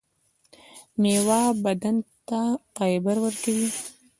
[1.01, 1.95] میوه بدن
[2.27, 2.41] ته
[2.75, 3.67] فایبر ورکوي